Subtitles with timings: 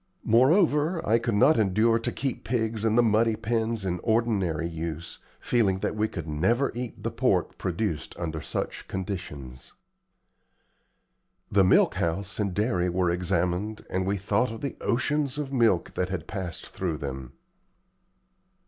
[0.25, 5.19] Moreover, I could not endure to keep pigs in the muddy pens in ordinary use,
[5.39, 9.73] feeling that we could never eat the pork produced under such conditions.
[11.51, 15.93] The milk house and dairy were examined, and we thought of the oceans of milk
[15.93, 17.33] that had passed through them.